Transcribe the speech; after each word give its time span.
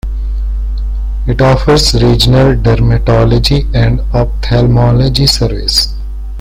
It 1.27 1.39
offers 1.43 1.93
regional 1.93 2.55
dermatology 2.55 3.71
and 3.75 3.99
ophthalmology 4.11 5.27
service. 5.27 5.93